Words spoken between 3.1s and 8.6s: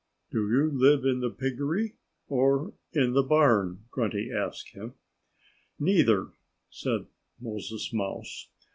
the barn?" Grunty asked him. "Neither!" said Moses Mouse.